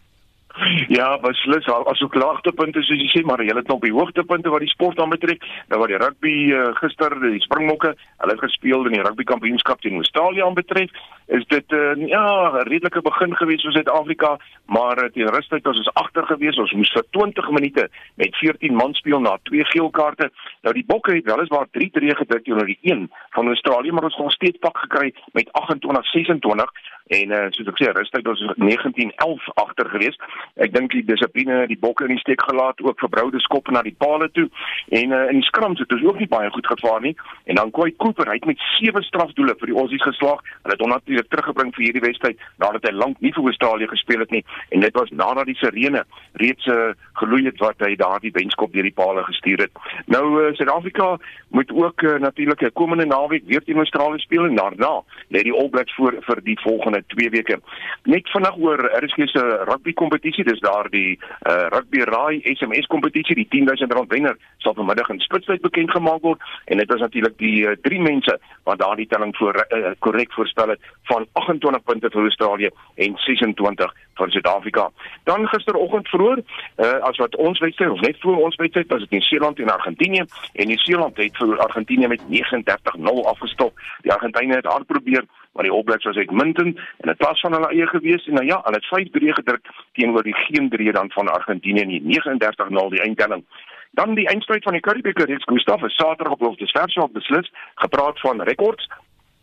[0.88, 4.62] Ja, beslis as ook laagtepunte soos jy sê, maar hulle het nog die hoogtepunte wat
[4.64, 5.44] die sport aanbetrek.
[5.72, 9.82] Nou wat die rugby uh, gister, die Springbokke, hulle het gespeel in die rugby kampioenskap
[9.82, 10.94] teen Australië aanbetref,
[11.38, 15.82] is dit uh, ja, 'n redelike begin gewees vir Suid-Afrika, maar uh, teen rustyd was
[15.82, 16.58] ons agter gewees.
[16.58, 20.30] Ons moes vir 20 minute met 14 man speel na twee geel kaarte.
[20.62, 24.24] Nou die Bokke het weliswaar 3-3 gedruk teenoor die 1 van Australië, maar ons het
[24.24, 29.90] nog steeds pak gekry met 28-26 en uh, soos ek sê rustyd ons 19-11 agter
[29.92, 30.18] gewees.
[30.56, 33.96] Ek dink die dissipline die bokke in die steek gelaat ook verbroude skop na die
[33.98, 34.48] palle toe
[34.90, 37.72] en uh, in die skrums het ons ook nie baie goed gevaar nie en dan
[37.72, 40.42] kwai Cooper hy het met sewe strafdoele vir die Aussies geslaag.
[40.64, 44.26] Hulle het hom natuurlik teruggebring vir hierdie wedstryd nadat hy lank nie vir Australië gespeel
[44.26, 46.04] het nie en dit was nadat die sirene
[46.42, 49.84] reeds uh, geloei het wat hy daardie wenskop deur die palle gestuur het.
[50.12, 51.16] Nou uh, Suid-Afrika
[51.56, 55.54] moet ook uh, natuurlik 'n komende naweek weer teen Australië speel en daarna lê die
[55.54, 57.60] All Blacks voor vir die volgende 2 weke.
[58.04, 63.36] Net vinnig oor RSG se rugby kompetisie, dis daar die uh, rugby raai SMS kompetisie,
[63.36, 67.38] die 10000 rand wenner sal vanmiddag in Spitsbergen bekend gemaak word en dit is natuurlik
[67.38, 69.66] die uh, drie mense wat daardie telling voor
[70.00, 74.88] korrek uh, voorspel het van 28 punte vir Australië en 26 vir Suid-Afrika.
[75.30, 79.20] Dan gisteroggend vroeër, uh, as wat ons wedstryd of net voor ons wedstryd, was dit
[79.20, 83.86] in Seeland en Argentinië en New Zealand het vir Argentinië met 39-0 afgestop.
[84.02, 87.54] Die Argentynë het hard probeer maar die All Blacks was uitmuntend en dit was van
[87.54, 91.12] hulle eie gewees en nou ja, hulle het 5-3 gedruk teenoor die geen 3 dan
[91.12, 93.46] van Argentinië nie 39-0 die eindtelling.
[93.92, 97.52] Dan die eindstryd van die Currie Beeker reeks Gustaf is Saterdag op Loftus Vershoek beslis
[97.76, 98.88] gepraat van rekords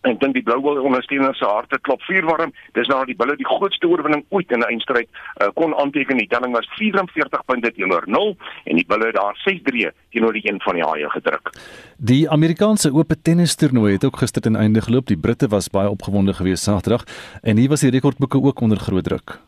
[0.06, 2.52] ek dink die Blue Bulls ondersteuners se harte klop vuurwarm.
[2.78, 5.08] Dis nou die Bulls die grootste oorwinning ooit in 'n eindstryd
[5.42, 6.18] uh, kon aanteken.
[6.18, 10.61] Die telling was 44 punte teenoor 0 en die Bulls daar 6-3 teenoor die een
[10.61, 11.50] van die Haie gedruk.
[11.96, 15.06] Die Amerikaanse Ope tennis toernooi het ook gister ten einde geloop.
[15.06, 17.04] Die Britte was baie opgewonde geweest Saterdag
[17.42, 19.47] en hier was die rekordboeke ook onder groot druk.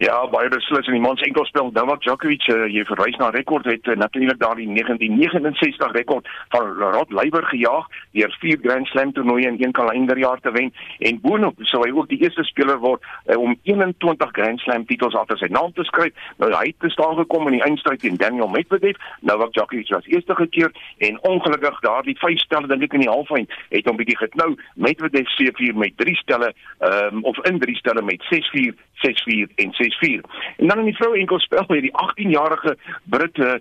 [0.00, 3.84] Ja, baie beslis in die mans enkelspel Novak Djokovic, uh, jy verwys na rekord het
[3.84, 7.84] uh, natuurlik daardie 1969 rekord van Rod Laver gejaag
[8.16, 10.70] deur vier Grand Slam toernooie in een kalenderjaar te wen
[11.04, 15.18] en boonop sou hy ook die eerste speler word uh, om 21 Grand Slam titels
[15.20, 16.16] agter sy naam te skryf.
[16.40, 18.96] Nou hy het te staan gekom in die eindstryd teen Daniel Medvedev.
[19.20, 20.72] Novak Djokovic was eerste gekeer
[21.10, 24.54] en ongelukkig daardie vyf stelle dink ek in die halfeind het hom bietjie geknou.
[24.80, 26.54] Medvedev se vier met drie stelle
[26.88, 28.72] um, of in drie stelle met 6-4,
[29.04, 30.20] 6-4 en 6 6-4.
[30.56, 33.54] En dan in die vroue enkelspel het die 18-jarige Brit uh,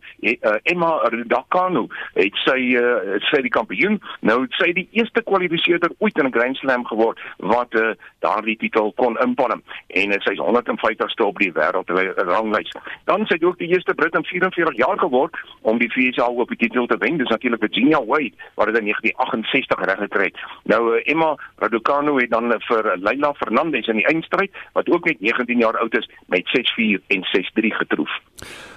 [0.63, 3.99] Emma Raducanu het sy uh, sy die kampioen.
[4.25, 8.91] Nou sy die eerste kwalifiseerder ooit in 'n Grand Slam geword wat uh, daardie titel
[8.95, 11.89] kon inpalm en uh, sy is 150ste op die wêreld
[12.29, 12.71] ranglys.
[13.05, 16.49] Dan sy het ook die eerste Brit in 44 jaar geword om die VSA op
[16.49, 17.17] die titel te wen.
[17.17, 20.37] Dis natuurlik Virginia Wade wat dit in 1968 reg gekry het.
[20.63, 25.05] Nou uh, Emma Raducanu het dan uh, vir Leila Fernandez in die eindstryd wat ook
[25.05, 28.19] net 19 jaar oud is met 6-4 en 6-3 getroof.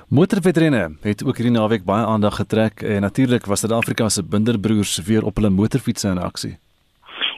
[0.08, 5.24] Motorwedrenne het ook hierdie naweek baie aandag getrek en natuurlik was Suid-Afrika se binderbroers weer
[5.24, 6.58] op hulle motorfietsse in aksie.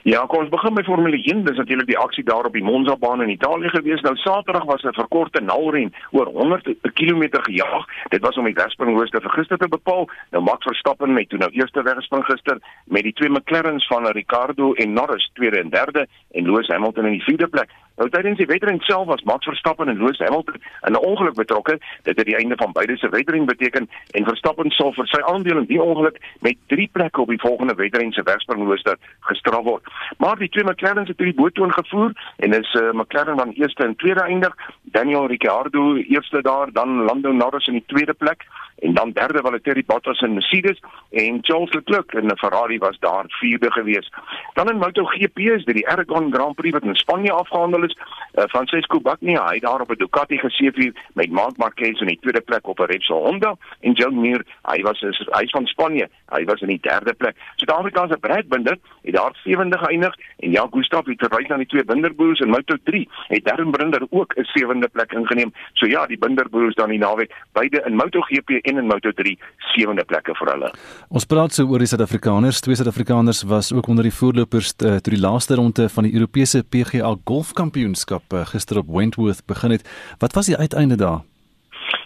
[0.05, 1.39] Ja, kom ons begin met Formule 1.
[1.45, 4.01] Dis natuurlik die aksie daar op die Monza baan in Italië gewees.
[4.01, 7.85] Nou Saterdag was 'n verkorte nalren oor 100 km gejaag.
[8.09, 10.09] Dit was om die wegspringrooster vir gister te bepaal.
[10.31, 14.73] Nou Max Verstappen met toe nou eerste wegspring gister met die twee McLarens van Ricardo
[14.73, 17.69] en Norris tweede en derde en Lewis Hamilton in die vierde plek.
[17.95, 21.79] Nou tydens die wedren self was Max Verstappen en Lewis Hamilton in 'n ongeluk betrokke.
[22.03, 25.57] Dit het die einde van beide se wedren beteken en Verstappen sal vir sy aandeel
[25.57, 29.83] in die ongeluk met 3 plekke op die volgende wedren se wegspringrooster gestraf word.
[30.17, 33.83] Maar die twee McLarens het hierdie boot toe gevoer en is uh, McLaren dan eerste
[33.83, 34.55] en tweede eindig.
[34.81, 38.45] Daniel Ricciardo eerste daar, dan Lando Norris in die tweede plek
[38.79, 40.79] en dan derde Valtteri Bottas in Mercedes
[41.11, 44.11] en Charles Leclerc in 'n Ferrari was daar vierde gewees.
[44.53, 47.97] Dan in MotoGP is dit die Aragon Grand Prix wat in Spanje afgehandel is.
[48.33, 52.41] Uh, Francesco Bagnaia het daar op 'n Ducati geseëvier met Marc Marquez in die tweede
[52.41, 56.43] plek op 'n Repsol Honda en John Mir, hy was hy is van Spanje, hy
[56.43, 57.35] was in die derde plek.
[57.55, 61.65] Suid-Afrika se Brad Binder het daar sewende geëindig en Jan Gustaf het verwys na die
[61.65, 65.53] twee Binderboers in Moto3 het Darren Binder ook 'n sewende plek ingeneem.
[65.73, 69.35] So ja, die Binderboers dan die naweek beide in MotoGP en in Moto3
[69.73, 70.71] sewende plekke vir hulle.
[71.09, 72.61] Ons praat so oor die Suid-Afrikaners.
[72.65, 76.63] Twee Suid-Afrikaners was ook onder die voorlopers uh, toe die laaste ronde van die Europese
[76.63, 79.87] PGA Golfkampioenskap uh, gister op Wentworth begin het.
[80.19, 81.23] Wat was die uiteinde daar?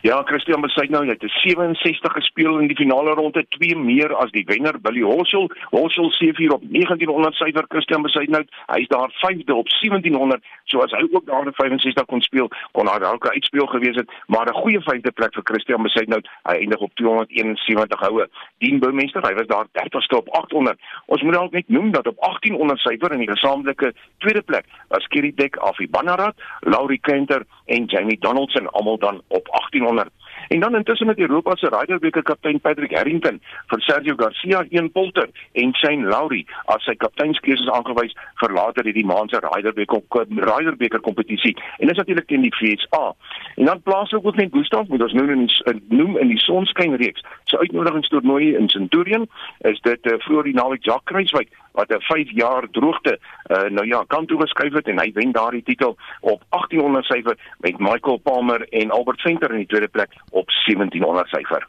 [0.02, 4.30] Ja, Christian Besuit nou, hy het 67 gespeel in die finale ronde, twee meer as
[4.32, 5.50] die wenner Billy Horschel.
[5.74, 8.40] Horschel se vier op 1900 syfer Christian Besuit nou.
[8.72, 12.88] Hy's daar 5de op 1700, so as hy ook daar in 65 kon speel, kon
[12.88, 16.22] hy dalk 'n uitspeel gewees het, maar 'n goeie vyfde plek vir Christian Besuit nou.
[16.48, 18.30] Hy eindig op 271 houe.
[18.60, 20.80] Dien Bouwmeester, hy was daar 30ste op 800.
[21.06, 25.08] Ons moet dalk net noem dat op 1800 syfer in die gesamentlike tweede plek was
[25.08, 30.10] Kerry Deck af die Bannarat, Laurie Kenter en Jamie Donaldson almal dan op 1800 500.
[30.48, 35.30] En dan intussen met Europa se Ryderbeker kaptein Patrick Harrington vir Sergio Garcia een polter
[35.52, 40.02] en Shane Lowry as sy kapteinskeuses aangewys vir later hierdie maand se Ryderbeker
[40.50, 41.56] Ryderbeker kompetisie.
[41.78, 43.14] En dis natuurlik teen die FSA.
[43.56, 46.96] En dan plaas ook net Gustav met ons noem in die, noem in die sonskyn
[46.96, 47.26] reeks.
[47.44, 49.30] Sy uitnodigingstoernooi in Centurion
[49.70, 53.86] is dit uh, voor die naweek Jacques Kruiswyk wat 'n 5 jaar droogte uh, nou
[53.88, 58.18] ja kant toe geskuif het en hy wen daardie titel op 1800 syfer met Michael
[58.18, 61.68] Palmer en Albert Venter in die tweede plek op 1700 syfer.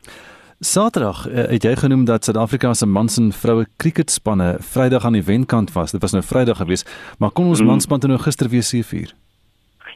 [0.61, 5.25] Saterdag uh, het jy genoem dat Suid-Afrika se mans en vroue kriketspanne Vrydag aan die
[5.25, 5.91] wenkant was.
[5.91, 7.69] Dit was nou Vrydag geweest, maar kon ons hmm.
[7.69, 9.15] manspan nou gister weer seëvier?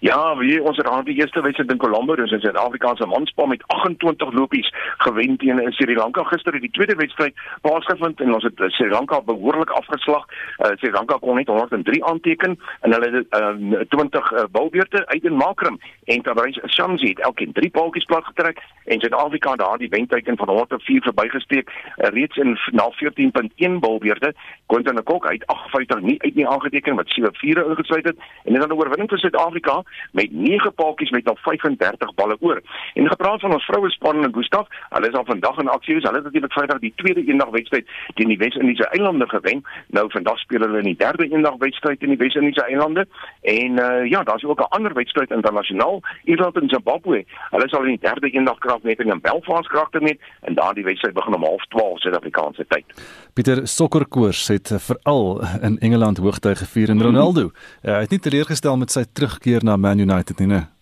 [0.04, 3.48] Ja, wie ons het aan die eerste wedstryd in Colombo, dis in Suid-Afrika se manspan
[3.48, 8.34] met 28 lopies gewen teen in Sri Lanka gister het die tweede wedstryd plaasgevind en
[8.34, 10.26] ons het uh, Sri Lanka behoorlik afgeslag.
[10.28, 15.24] Uh, Sri Lanka kon net 103 aanteken en hulle het uh, 20 uh, balbeurte uit
[15.24, 20.36] in Makram en Tabrys Shamsi het elkeen 3 paaltjies plat getrek en Suid-Afrika daardie wenteken
[20.36, 24.34] van 104 verbygesteek uh, reeds in na 14.1 balbeurte.
[24.66, 28.62] Quentin Kok het 58 nie uit nie aangeteken wat 7 vure ingesluit het en dit
[28.62, 29.82] is 'n oorwinning vir Suid-Afrika
[30.12, 32.62] met 9 paadjies met al 35 balle oor.
[32.94, 35.94] En gepraat van ons vroue span in Gustaf, hulle is al vandag in aksie.
[35.94, 39.62] Hulle het natuurlik Vrydag die tweede eendag wedstryd teen die Wes-Indiese Eilande gewen.
[39.86, 43.06] Nou vandag speel hulle in die derde eendag wedstryd teen die Wes-Indiese Eilande.
[43.42, 47.24] En uh, ja, daar's ook 'n ander wedstryd internasionaal, Ierland en Zimbabwe.
[47.50, 51.34] Hulle sal in die derde eendag kragmeting in Belfast kragte met en daardie wedstryd begin
[51.34, 52.84] om 12:30 Suid-Afrikaanse tyd.
[53.32, 57.50] Pieter Sokkerkoers het veral in Engeland hoogtyd gevier en Ronaldo
[57.82, 60.73] uh, het nie teleurgestel met sy terugkeer na Man United nie.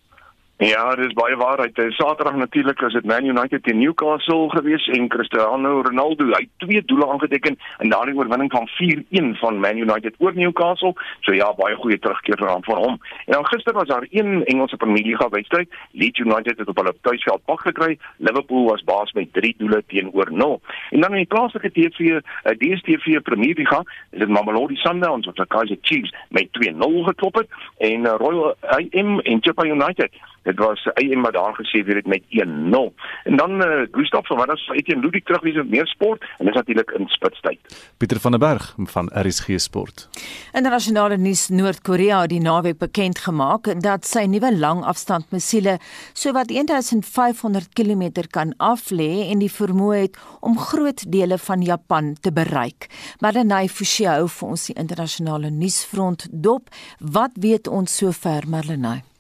[0.63, 1.79] Ja, dis baie waarheid.
[1.97, 7.09] Saterdag natuurlik was dit Man United teen Newcastle gewees en Cristiano Ronaldo hy twee doele
[7.11, 10.93] aangeteken in daardie oorwinning van 4-1 van Man United oor Newcastle.
[11.21, 13.01] So ja, baie goeie terugkeer hom vir hom.
[13.27, 15.69] En dan gister was daar een Engelse Premier League wedstryd.
[15.91, 17.99] Leeds United het op hulle tuisveld pak gekry.
[18.17, 20.61] Liverpool was baas met 3 doele teenoor 0.
[20.91, 25.37] En dan in die plaaslike TV, uh, DStv Premier League, is dit Mamelodi Sundowns wat
[25.37, 27.49] die Kaizer Chiefs met 2-0 geklop het
[27.79, 32.07] en uh, Royal AM en Chippa United Dit was eie maar daar gesê weer dit
[32.07, 32.95] met 1-0.
[33.25, 36.47] En dan uh, Gustav van Wadas uit teen Ludwig terug wie se meer sport en
[36.47, 37.61] dis natuurlik in spitstyd.
[37.97, 40.09] Pieter van der Berg van RSG Sport.
[40.53, 45.79] Internasionale nuus Noord-Korea het die naweek bekend gemaak dat sy nuwe langafstand missiele
[46.13, 52.33] sowat 1500 km kan aflê en die vermoë het om groot dele van Japan te
[52.33, 52.91] bereik.
[53.21, 56.69] Marlenae Forsie hou vir ons die internasionale nuusfront dop.
[56.99, 59.12] Wat weet ons sover Marlenae?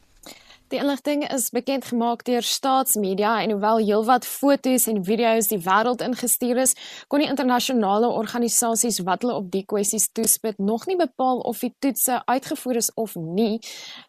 [0.72, 6.00] Die inligting is bekend gemaak deur staatsmedia en hoewel heelwat foto's en video's die wêreld
[6.00, 6.72] ingestuur is,
[7.12, 11.74] kon die internasionale organisasies wat hulle op die kwessies toespit nog nie bepaal of die
[11.84, 13.58] toetse uitgevoer is of nie.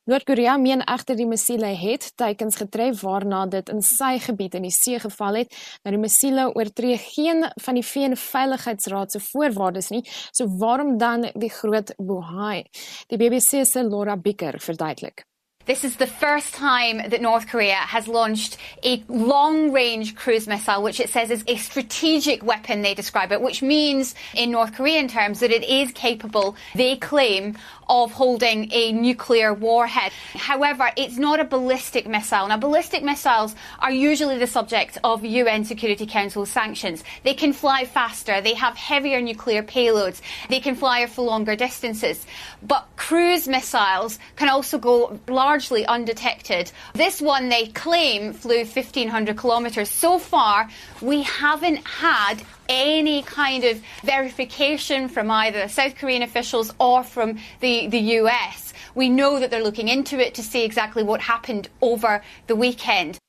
[0.08, 4.72] Noord-Korea meen egter die missiele het teikens getref waarna dit in sy gebied in die
[4.72, 5.60] see geval het.
[5.84, 10.06] Nou die missiele oortree geen van die VN Veiligheidsraad se voorwaardes nie.
[10.32, 12.64] So waarom dan die groot bohaai?
[13.12, 15.28] Die BBC se Laura Bicker verduidelik.
[15.66, 20.84] This is the first time that North Korea has launched a long range cruise missile,
[20.84, 25.08] which it says is a strategic weapon, they describe it, which means in North Korean
[25.08, 27.56] terms that it is capable, they claim,
[27.88, 30.12] of holding a nuclear warhead.
[30.34, 32.48] However, it's not a ballistic missile.
[32.48, 37.04] Now, ballistic missiles are usually the subject of UN Security Council sanctions.
[37.24, 42.26] They can fly faster, they have heavier nuclear payloads, they can fly for longer distances.
[42.62, 45.20] But cruise missiles can also go
[45.54, 46.72] largely undetected.
[46.96, 49.88] This one they claim flew 1500 kilometers.
[49.88, 50.68] So far,
[51.00, 57.86] we haven't had any kind of verification from either South Korean officials or from the,
[57.86, 58.74] the US.
[58.96, 63.20] We know that they're looking into it to see exactly what happened over the weekend.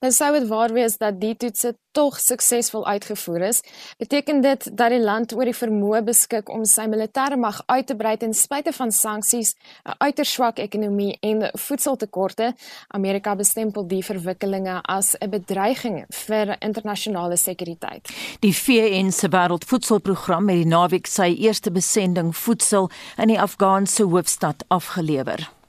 [0.00, 3.58] Nou sou dit waar wees dat die toetse tog suksesvol uitgevoer is,
[4.00, 7.96] beteken dit dat die land oor die vermoë beskik om sy militêre mag uit te
[8.00, 9.52] brei ten spyte van sanksies,
[9.84, 12.54] 'n uiters swak ekonomie en voedseltekorte.
[12.88, 18.08] Amerika bestempel die verwikkelinge as 'n bedreiging vir internasionale sekuriteit.
[18.40, 24.64] Die VN se Wêreldvoedselprogram het die naweek sy eerste besending voedsel in die Afghaanse hoofstad
[24.68, 25.59] afgelewer.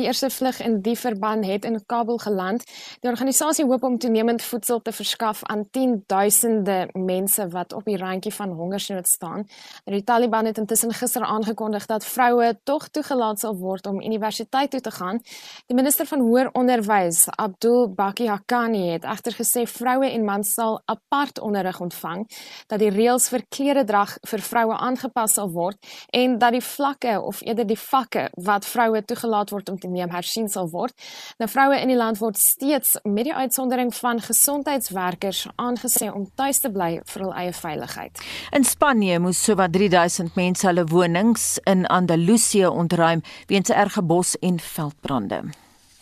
[0.00, 2.62] Die eerste vlug in die verband het in Kabul geland.
[3.00, 8.32] Die organisasie hoop om toenemend voedsel te verskaf aan 10duisende mense wat op die randjie
[8.32, 9.44] van hongersnood staan.
[9.84, 14.80] Die Taliban het intussen gister aangekondig dat vroue tog toegelaat sal word om universiteit toe
[14.80, 15.20] te gaan.
[15.66, 20.80] Die minister van hoër onderwys, Abdul Baki Hakani, het egter gesê vroue en mans sal
[20.84, 22.24] apart onderrig ontvang,
[22.66, 25.76] dat die reëls vir kleredrag vir vroue aangepas sal word
[26.10, 30.10] en dat die vlakke of eerder die vakke wat vroue toegelaat word om te neem
[30.14, 30.94] hersien sal word.
[31.38, 36.60] Nou vroue in die land word steeds met die uitsondering van gesondheidswerkers aangesê om tuis
[36.60, 38.22] te bly vir hul eie veiligheid.
[38.56, 44.60] In Spanje moes sowat 3000 mense hulle wonings in Andalusië ontruim weens erge bos- en
[44.60, 45.42] veldbrande.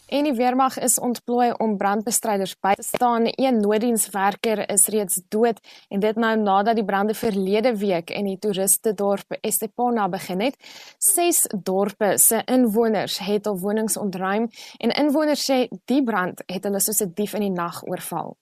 [0.09, 3.27] En die weermag is ontplooi om brandbestryders by te staan.
[3.27, 8.39] Een nooddienswerker is reeds dood en dit nou nadat die brande verlede week in die
[8.41, 10.57] toeristedorp Estepona begin het.
[10.99, 16.81] Ses dorpe se inwoners het al wonings ontruim en inwoners sê die brand het hulle
[16.81, 18.37] soos 'n dief in die nag oorval.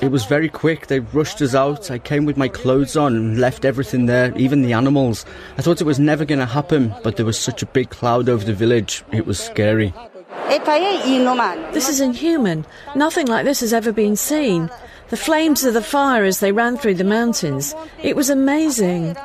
[0.00, 0.86] It was very quick.
[0.86, 1.90] They rushed us out.
[1.90, 5.24] I came with my clothes on and left everything there, even the animals.
[5.56, 8.28] I thought it was never going to happen, but there was such a big cloud
[8.28, 9.04] over the village.
[9.12, 9.92] It was scary.
[11.72, 12.64] This is inhuman.
[12.94, 14.70] Nothing like this has ever been seen.
[15.08, 17.74] The flames of the fire as they ran through the mountains.
[18.02, 19.16] It was amazing.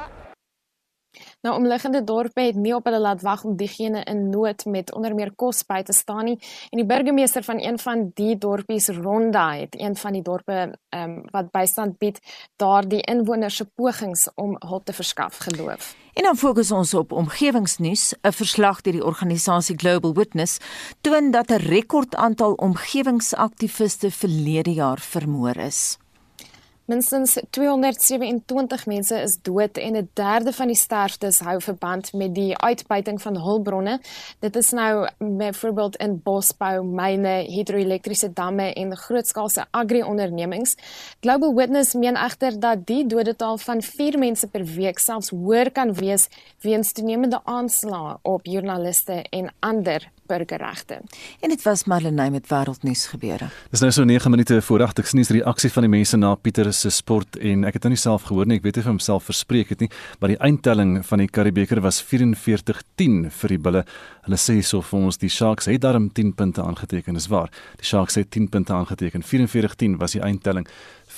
[1.44, 5.16] Nou omliggende dorpe het nie op hulle laat wag om diegene in nood met onder
[5.16, 6.38] meer kos by te staan nie
[6.70, 10.54] en die burgemeester van een van die dorpies Ronda het een van die dorpe
[10.89, 12.22] ehm um, wat bystand bied
[12.56, 15.96] daardie inwoners se pogings om hulp te verskaf geloof.
[16.14, 18.14] En dan fokus ons op omgewingsnuus.
[18.22, 20.58] 'n Verslag deur die organisasie Global Witness
[21.02, 25.98] toon dat 'n rekordaantal omgewingsaktiviste verlede jaar vermoor is.
[26.86, 32.57] Minstens 227 mense is dood en 'n derde van die sterftes hou verband met die
[32.57, 33.99] uitbuiting van hulpbronne.
[34.39, 40.75] Dit is nou byvoorbeeld in bosbou, myne, hidroelektriese damme en grootskaalse agri-ondernemings.
[41.19, 45.93] Global Witness meen egter dat die dodetal van 4 mense per week selfs hoër kan
[45.93, 46.27] wees
[46.59, 51.01] weens toenemende aanslae op joernaliste en ander burgerregte.
[51.39, 53.49] En dit was Marlenae met wêreldnuus gebeure.
[53.71, 56.71] Dis nou so 9 minute voordat ek sien die reaksie van die mense na Pieter
[56.74, 58.95] se sport en ek het nou nie self gehoor nie, ek weet nie of hy
[58.95, 63.86] homself verspreek het nie, maar die eindtelling van die Karibeker was 44-10 vir die Bulle.
[64.24, 67.51] Hulle sê so vir ons die Sharks het daarom 10 punte aangeteken, is waar.
[67.82, 69.24] Die Sharks het 10 punte aangeteken.
[69.24, 70.67] 44-10 was die eindtelling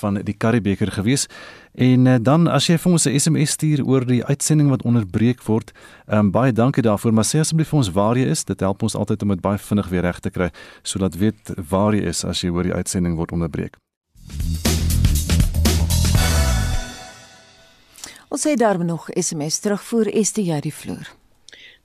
[0.00, 1.26] van die Karibeker gewees.
[1.74, 5.42] En uh, dan as jy vir ons 'n SMS stuur oor die uitsending wat onderbreek
[5.44, 5.72] word,
[6.06, 8.44] um, baie dankie daarvoor, maar sê asseblief vir ons waar jy is.
[8.44, 10.50] Dit help ons altyd om dit baie vinnig weer reg te kry
[10.82, 13.76] sodat weet waar jy is as jy hoor die uitsending word onderbreek.
[18.28, 21.25] Ons sê daarom nog SMS terugvoer die jy die vloer.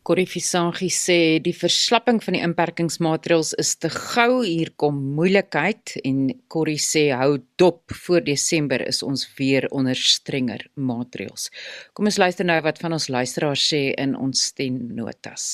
[0.02, 6.24] Corrie Visangi sê die verslapping van die inperkingsmaatreëls is te gou hier kom moeilikheid en
[6.50, 11.52] Corrie sê hou dop voor Desember is ons weer onder strenger maatreëls.
[11.94, 15.46] Kom ons luister nou wat van ons luisteraars sê in ons stemnotas.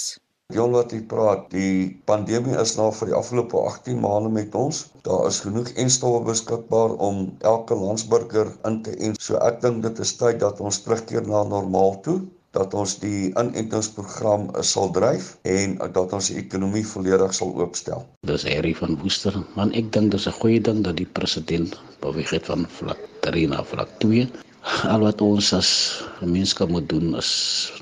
[0.55, 4.85] Jong wat jy praat, die pandemie is nou vir die afgelope 18 maande met ons.
[5.03, 9.19] Daar is genoeg enstowwe beskikbaar om elke landsburger in te en.
[9.19, 12.21] So ek dink dit is tyd dat ons terugkeer na normaal toe
[12.57, 18.05] dat ons die inentingsprogram sal dryf en dat ons die ekonomie volledig sal oopstel.
[18.29, 22.33] Dis Harry van Woester, man ek dink dis 'n goeie ding dat die president beweeg
[22.33, 24.27] het van vlak 3 na vlak 2.
[24.93, 25.69] Al wat ons as
[26.19, 27.31] gemeenskap moet doen is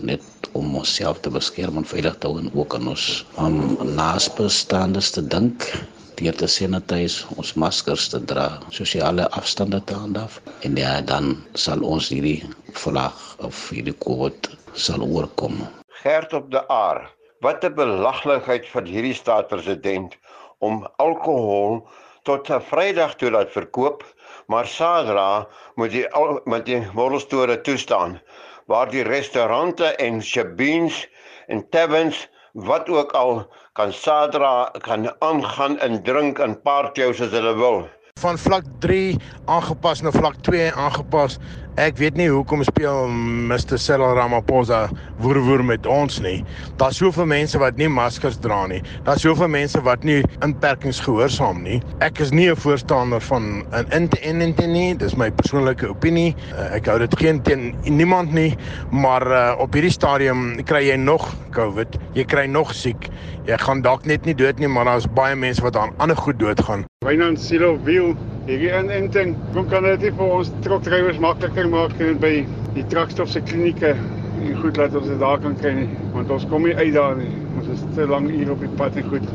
[0.01, 0.21] net
[0.53, 5.23] om onsself te beskerm en veilig te hou en ook aan ons om naasbestaandes te
[5.27, 5.71] dink
[6.19, 11.33] deur te sanitize, ons maskers te dra, sosiale afstande te handhaaf en ja, dan
[11.65, 12.39] sal ons hierdie
[12.83, 15.59] vlag of hierdie COVID sal oorkom.
[16.03, 17.07] Gert op die aar.
[17.39, 20.17] Wat 'n belaglikheid van hierdie staatspresident
[20.59, 21.87] om alkohol
[22.23, 24.03] tot 'n Vrydag toe laat verkoop,
[24.47, 26.07] maar Saterdag moet die
[26.45, 28.19] met die borrelstore toestaan
[28.65, 31.07] waar die restaurante en shebeens
[31.47, 37.55] en taverns wat ook al kan Sadra kan aangaan en drink in partyhous as hulle
[37.55, 37.87] wil.
[38.19, 41.37] Van vlak 3 aangepas na vlak 2 aangepas.
[41.75, 44.85] Ek weet nie hoekom speel Mr Cyril Ramaphosa
[45.19, 46.37] woer woer met ons nie.
[46.79, 48.79] Daar's soveel mense wat nie maskers dra nie.
[49.03, 51.81] Daar's soveel mense wat nie inperkings gehoorsaam nie.
[51.99, 54.95] Ek is nie 'n voorstander van 'n inenting nie.
[54.95, 56.33] Dis my persoonlike opinie.
[56.55, 58.55] Uh, ek hou dit geen teen niemand nie,
[58.91, 61.99] maar uh, op hierdie stadium kry jy nog COVID.
[62.13, 63.09] Jy kry nog siek.
[63.45, 66.39] Jy gaan dalk net nie dood nie, maar daar's baie mense wat aan ander goed
[66.39, 66.85] doodgaan.
[67.05, 68.15] Wynand Silo Wiel,
[68.45, 72.33] hierdie inenting, kom kan dit vir ons trokdrywers makliker maak by
[72.75, 76.45] die trakstof se klinieke en goed laat ons dit daar kan kry nie want ons
[76.51, 77.31] kom nie uit daar nie.
[77.57, 79.25] Ons is te lank hier op die pad en goed.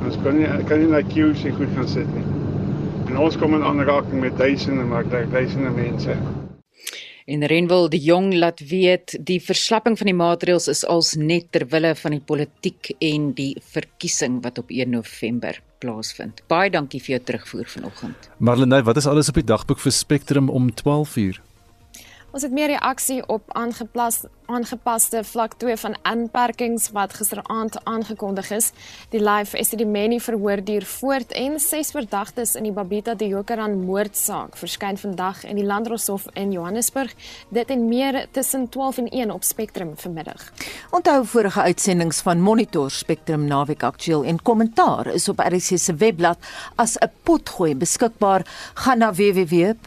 [0.00, 2.24] Ons kan nie kan nie na queues en goed gaan sit nie.
[3.10, 6.16] En ons kom in aanraking met duisende maar daar duisende mense.
[7.28, 11.68] En Renwil die Jong laat weet die verslapping van die maatreëls is als net ter
[11.68, 16.42] wille van die politiek en die verkiesing wat op 1 November plaasvind.
[16.50, 18.30] Baie dankie vir jou terugvoer vanoggend.
[18.38, 21.40] Marlenae, wat is alles op die dagboek vir Spectrum om 12:00?
[22.30, 28.72] Ons het meer reaksie op aangeplas aangepaste vlak 2 van inperkings wat gisteraand aangekondig is.
[29.12, 33.28] Die live is die menie verhoor duur voort en ses verdagtes in die Babita de
[33.28, 37.14] Jokeran moordsaak verskyn vandag in die Landdroshof in Johannesburg.
[37.48, 40.52] Dit en meer tussen 12 en 1 op Spectrum vanmiddag.
[40.90, 46.38] Onthou vorige uitsendings van Monitor Spectrum Naweek Aktueel en kommentaar is op RC se webblad
[46.76, 48.46] as 'n potgooi beskikbaar.
[48.74, 49.78] Gaan na www.rc.co.za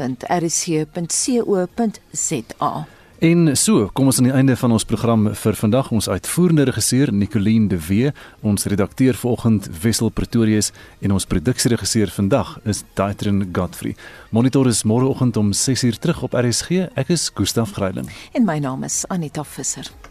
[2.13, 3.00] ZA.
[3.21, 5.91] En so, kom ons aan die einde van ons program vir vandag.
[5.93, 8.09] Ons uitvoerende regisseur Nicoline de Wee,
[8.41, 10.71] ons redakteur vanoggend Wessel Pretorius
[11.05, 13.93] en ons produksieregisseur vandag is Daitrin Godfrey.
[14.33, 16.89] Monitor is môreoggend om 6:00 terug op RSG.
[16.95, 18.09] Ek is Gustaf Greiling.
[18.33, 20.10] En my naam is Anita Visser.